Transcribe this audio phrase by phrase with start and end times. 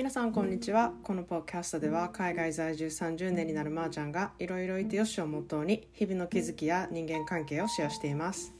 [0.00, 8.52] 皆さんこんにちはこのポッドキャストでは海外在住30年になるまーちゃんがいろいろいてよしをモットーに日々の気づきや人間関係をシェアしています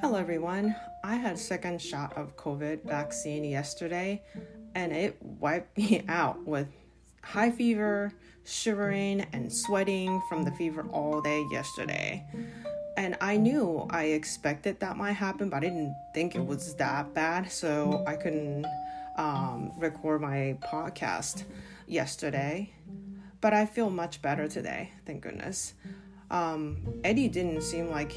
[0.00, 4.22] Hello everyone I had a second shot of COVID vaccine yesterday
[4.74, 6.68] and it wiped me out with
[7.22, 8.12] high fever
[8.44, 12.24] shivering and sweating from the fever all day yesterday
[12.98, 17.14] and I knew I expected that might happen, but I didn't think it was that
[17.14, 18.66] bad, so I couldn't
[19.17, 21.43] um, record my podcast
[21.87, 22.73] yesterday.
[23.41, 25.73] But I feel much better today, thank goodness.
[26.31, 28.13] Um, Eddie didn't seem like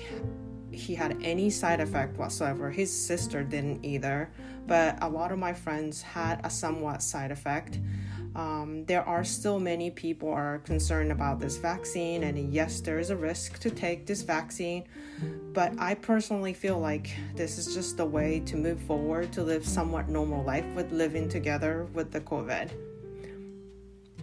[0.73, 2.71] he had any side effect whatsoever.
[2.71, 4.31] His sister didn't either,
[4.67, 7.79] but a lot of my friends had a somewhat side effect.
[8.36, 13.10] Um, there are still many people are concerned about this vaccine, and yes, there is
[13.10, 14.86] a risk to take this vaccine.
[15.54, 19.66] But I personally feel like this is just a way to move forward to live
[19.66, 22.70] somewhat normal life with living together with the COVID.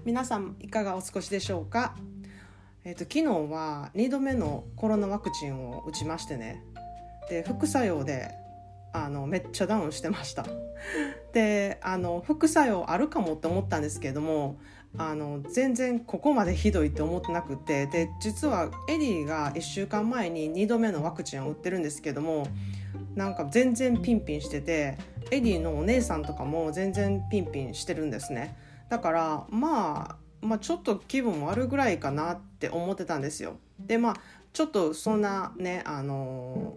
[0.05, 1.95] 皆さんいかがお過ごしでしょうか、
[2.85, 6.63] えーと、昨日は2度目のコロナワクチンを打ちましてね
[7.29, 8.31] で副作用で
[8.95, 10.47] あのめっちゃダウンしてました
[11.34, 14.60] であの副作用あるかもって思ったんですけれども
[14.98, 22.48] あの全然ここまでひどいって思ってなくてで実はエディが1週間前に2度目のワクチンを打ってるんですけども
[23.16, 24.98] なんか全然ピンピンしてて
[25.32, 28.56] エディのお姉さんとかも全然ピンピンしてるんですね。
[28.90, 33.56] だからまあまあちょっと気分悪ぐらいかなって思ってたんですよ。
[33.80, 34.16] でまあ
[34.52, 36.76] ちょっとそんなねあの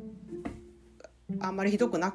[1.41, 2.15] あんまりひどくな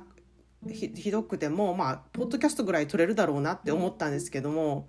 [0.69, 4.87] ひどくてもまあポッドキャストぐらい撮れるだろうなって思ったんですけども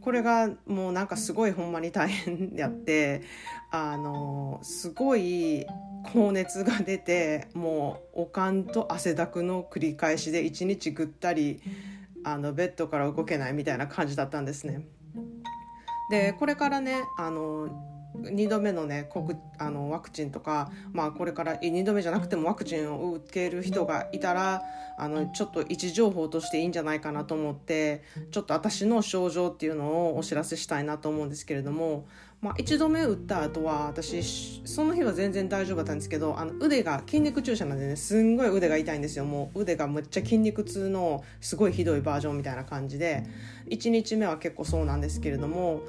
[0.00, 3.22] これがもうなんかすごいほんまに大変やって
[3.70, 5.66] あのすごい
[6.12, 11.60] 高熱が出てもうおかんと汗だくの繰り返しで一日ぐったり
[12.24, 14.86] あのベッドから動けないみたいな感じだったんですね。
[16.10, 17.91] でこれからねあの
[18.22, 19.08] 2度目のね
[19.58, 24.62] あのワクチンとか、まあ、これから2度目じゃなくてもワクチンを受ける人がいたら
[24.98, 32.06] あのちょっと位置情報としていいんじゃないかなと思ってちょっと私の症状っていうのをお知らせしたいなと思うんですけれども、
[32.42, 39.24] まあ、1度目打った後は私その日は全然大丈夫だったんですけどあの腕が筋肉注射なんでねすんごい腕が痛いんですよ。
[39.24, 43.24] もう腕がむっちゃ筋肉痛のすごいひどいバージョンみたいな感じで
[43.68, 45.82] 1日目は結構そうなんですけれども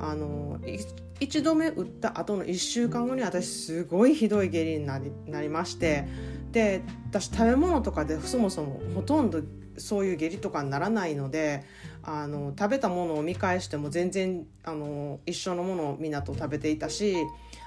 [0.00, 6.08] あの1度目打った後の1週間後に私すごいひどい下痢になりなりまして
[6.50, 9.42] で私食べ物とかでそもそもほとんど
[9.78, 11.64] そういう下痢とかにならないので
[12.02, 17.16] あの食べたものを見返しても全然あの一緒のものをみんなと食べていたし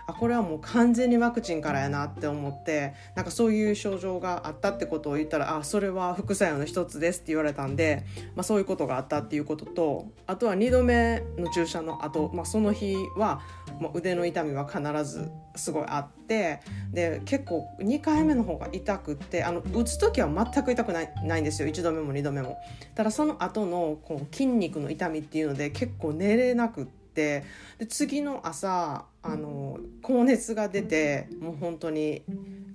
[0.08, 8.06] あこれはもう完全にワクチンからやなって思ってなんかそういう症状があったってことを言ったらあそれは副作用の一つですって言われたんで、
[8.36, 13.42] まあ、そういうことがあったっていうこととあとは2度目の注射の後、まあその日は、
[13.80, 16.62] まあ、腕の痛みは必ずすごいあって
[16.92, 22.58] で結構2回目の方が痛くってあの打つ時は全く痛くないないんですよ1度目も2度目も。
[22.96, 27.44] ただその後のこの筋肉の痛みっていうので結構寝れなくってって。
[27.78, 32.24] で次の朝あの高熱が出てもう本当に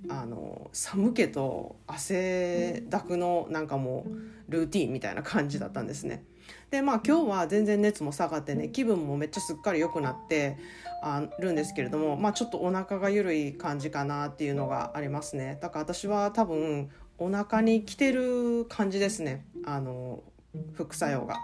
[0.07, 6.23] あの寒気と汗だくのなんかもうルーティンみたいな感じだったんですね。
[6.71, 10.57] でまあ今日は全然熱も下がってね気分もめっちゃすっかり良くなって
[11.01, 20.23] あるんですけれども、まあ、ちょっとお腹が緩い感じかなっていうのがありますねだから私は多分お腹に来てる感じですねあの
[20.73, 21.37] 副作用が。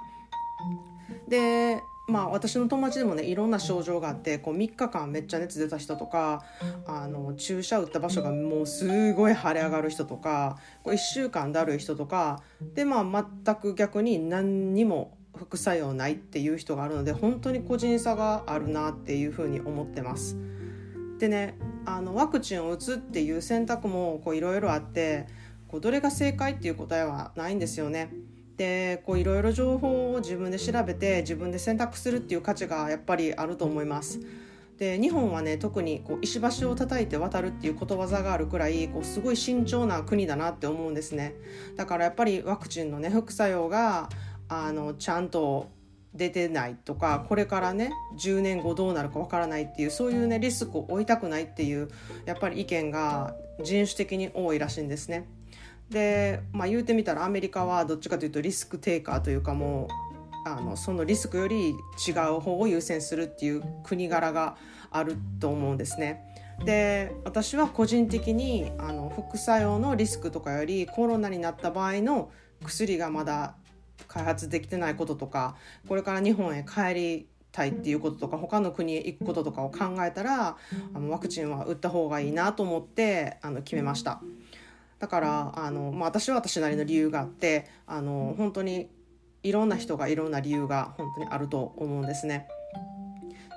[1.28, 6.44] でまあ、私の友達でもねいろんな症状があってこう3日間めっちゃ熱出た人とか
[6.86, 12.44] あの注射打った場所がもうすごい腫れ上がる人とかこう1週間だるい人とか
[12.76, 20.38] で、まあ、全く逆に何にも副作用ないっていう人があるので本当に個人差があるなっていうふうに思ってます。
[21.18, 25.28] でねあのワクチンを打つっていう選択もいろいろあって
[25.68, 28.12] こうどれが正解っていう答えはないんですよね。
[28.58, 34.20] でこういろいろ情報を自分で調べて自分で選択するっていう価値がやっぱりあると思います。
[34.78, 41.34] で日本はね特にこう石橋を叩いて渡るっていうことわざがあるくらいこうすごい慎重な国だなって思うんですね
[41.78, 44.10] だからやっぱりワクチンのね副作用が
[44.50, 45.70] あのちゃんと
[46.14, 51.90] 出てないとかこれからね10年後どうなるかわからないっていうそういうねリスクを負いたくないっていう
[52.26, 55.26] やっぱり意見が人種的に多いらしいんですね。
[55.90, 59.88] で、まあ、言うてみたらアメリカはどっちかというとリスクテイカーというかも
[60.46, 61.70] うあのそのリスクより
[62.08, 64.58] 違う方を優先するっていう国柄が
[64.92, 66.24] あると思うんですね。
[66.64, 72.32] で私は個人的にあの副作用のリスクとかよりコロナになった場合の
[72.64, 73.56] 薬がまだ
[74.08, 80.58] 開発できてないこととかこれから日本へ帰りたいっていうこととか他の国へ行くこととかを考えたら
[80.94, 84.22] あのワクチンは打った方がいいなと思ってあの決めました
[85.00, 88.90] だからあの、まあ、私は私なりの理由があってあの本当に
[89.44, 92.48] いろんな人がいろんな理由が本当にあると思うんですね。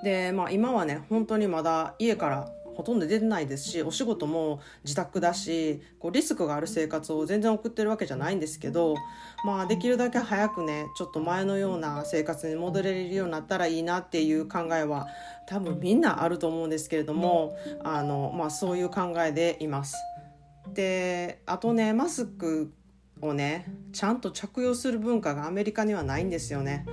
[0.03, 8.95] で、まあ、今はね本当にまだ家からほとんど出てないですしお仕事も自宅だしこうリスクがある生活を全然送ってるわけじゃないんですけど、
[9.43, 15.07] まあ、できるだけ早くねちょっと前のような生活に戻れるようになったらいいなっていう考えは
[15.45, 19.97] 多分みんなあると思うんですけれどもあの、まあ、そういう考えでいます。
[20.73, 22.71] であとねマスク
[23.21, 26.85] をねちゃんと着用する文化がアメリカにはないんですよね。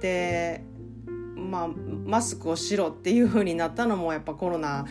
[0.00, 0.62] で
[1.38, 4.86] まあ、マスクをしろっていう風になったのもやっぱコロナ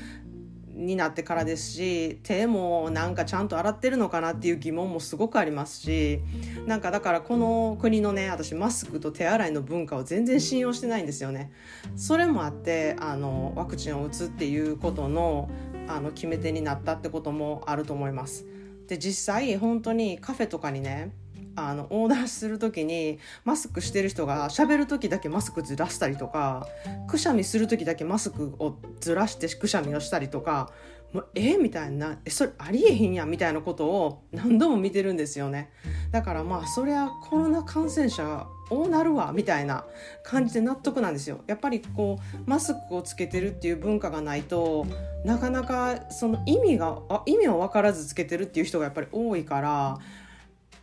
[0.78, 6.22] になってからですし手もなんかちゃんと洗ってるのかなっていう疑問もすごくありますし
[6.68, 11.52] なんかだからこの国のね私マスクと手洗いの文化を全然信用してないんですよね。
[11.96, 15.50] それもあってあのワクチンを打つっていうことの
[15.88, 18.46] あの決め手になったってこともあると思います。
[18.88, 21.12] で実際本当にカフェとかにね
[21.58, 26.68] あのオーダーする時にマスクしてる人が喋る時だけマスクずらしたりとか
[27.08, 30.72] くしゃみする時だけマスクをずらしてくしゃみをしたりとか
[31.14, 35.72] もうえみたいなえそれありえへんやんみたいなことを何度も見てるんですよね。
[36.12, 39.86] だからまあそりゃコロナ感染者こうなるわみたいな
[40.24, 41.40] 感じで納得なんですよ。
[41.48, 44.86] やっぱりこうマスクをつけてるっていう文化がないと
[45.26, 49.98] なかなかその意味があ意味を分からずつけてるっていう人がやっぱり多いから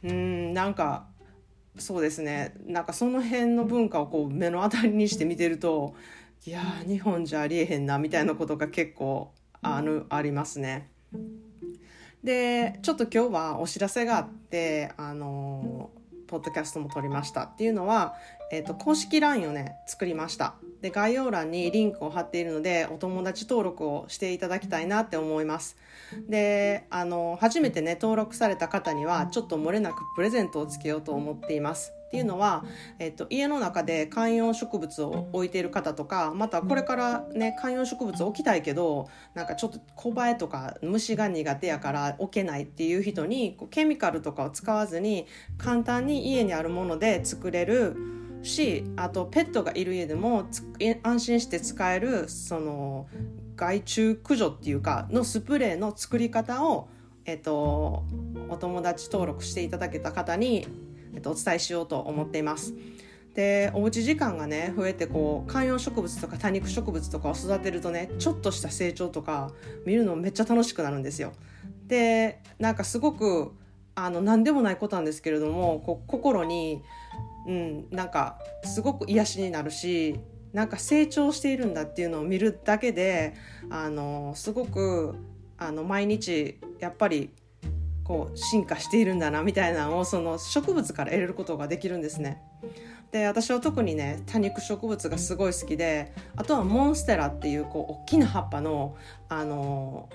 [0.05, 1.07] うんなんか
[1.79, 5.95] そうですねなんかその辺の文化をこう目の当たりにして見てると
[6.47, 10.91] いや日本じゃありえへんなみたいなことが結構あのありますね。
[12.23, 15.91] でちょっと今日はお知らせがあってあの
[16.27, 18.15] ポッドキャストも撮りましたっていうのは、
[18.51, 20.55] えーと、公式 LINE をね作りました
[20.85, 25.79] で概要欄にリンクを貼っているのでお友達登録をしていただきたいなって思います。
[26.29, 31.95] であの初めてね登録された方にはちょっと漏れなくプレゼントをつけようと思っています。
[32.09, 32.67] っていうのは、
[32.99, 45.27] えっと、家の中で観葉植物を置いている方とかまたこれからね観葉植物置きたいけどなんかちょっと小バエとか虫が苦手やから置けないっていう人にこうケミカルとかを使わずに
[45.57, 50.49] 簡単に家にあるもので作れるしあとペットがいる家でも
[51.03, 53.07] 安心して使えるその
[53.57, 56.89] 害虫駆除っていうかのスプレーの作り方を、
[57.25, 58.05] えっと、
[58.49, 60.67] お友達登録していただけた方に、
[61.15, 62.75] えっと、お伝えしようと思っています。
[63.35, 69.51] でおうち時間がね増えてこう観葉植物とか多肉植物とかを育てるとねちょっとした成長とか
[69.85, 71.33] 見るのめっちゃ楽しくなるんですよ。
[71.89, 73.53] でなんかすごく
[73.95, 76.83] あの何でもないことなんですけれどもこ心に
[77.47, 80.19] うん、なんかすごく癒しになるし
[80.53, 83.35] なんか成長しているんだっていうのを見るだけで
[83.71, 85.17] あのすごく
[85.59, 87.31] あの毎日やっぱり
[88.05, 92.41] こう進化しているんだなみたいなのをその植物から得ることができるんですね。
[93.11, 98.97] で私は特にね多肉植物がすごい好きであとはモンステラっていうこう大きな葉っぱの
[99.29, 100.09] あの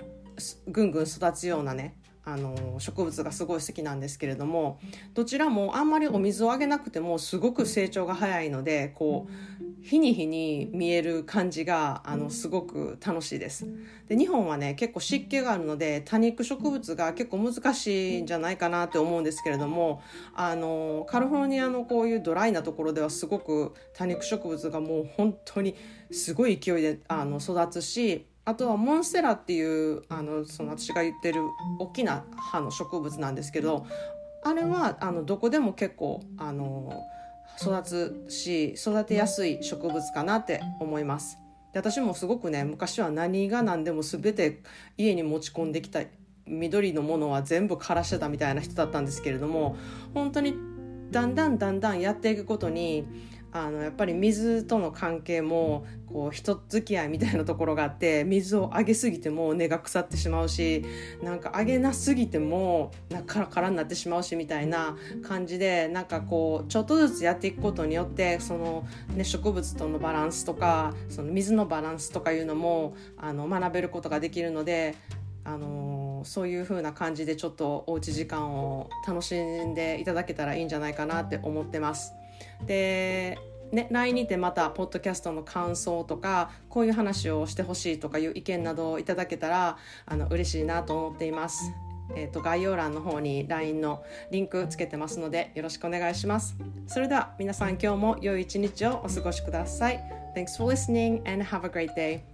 [0.68, 4.78] ぐんぐん育つようなねあの植物がすごい好きなんですけれども
[5.14, 13.66] どちらもあんまりお水をあげなくてもすごく成長が早いのでこう日に日に見える感じがあのすごく楽しいです。
[14.08, 20.02] で日本はね結構湿気があるので多肉植物が結構難しいんじゃないかなって思うんですけれども
[20.34, 25.74] あのカリフォルニアのこういうドライなところではすごく多肉植物がもう本当に
[26.10, 31.40] すごい勢いであの育つしあとはモンステラっていうあのその私が言ってる
[31.78, 33.86] 大きな葉の植物なんですけど
[34.42, 36.92] あれはあのどこでも結構あの
[37.62, 41.38] 育つし育てやすい植物かなって思います。
[41.72, 44.62] で私もすごくね昔は何が何でも全て
[44.98, 46.00] 家に持ち込んできた
[46.46, 49.76] 緑のものは全部枯らしてたみたいな人だったんですけれども
[50.12, 50.56] 本当に
[51.12, 53.06] だんだんだんだんやっていくことに
[53.52, 60.84] あのやっぱり水との関係もこう人付き合いみたいなところがあって水をあげすぎても根が腐ってしまうし
[61.22, 74.94] なんかあげなすぎてもなカラカラになってしまうしみたいな感じでなんかこうちょっとずつやっていくことによってその、ね、植物とのバランスとかその水のバランスとかいうのもあの学べることができるので
[75.42, 82.19] あのそういう風な感じでちょっとおうち時間を楽しんでいただけたらいいんじゃないかなって思ってます。
[82.66, 83.38] で
[83.72, 91.72] ね、LINE にてまたポッドキャストの感想とかこういう話をしてほしいとかいう意見などをいただけたらあの嬉しいなと思っています。
[92.16, 96.56] えー、と概要欄の方に LINE のリンクつけてますのでよろしくお願いします。
[96.88, 100.00] それでは皆さん今日も良い一日をお過ごしください。
[100.34, 102.29] Thanks for listening and have a great day.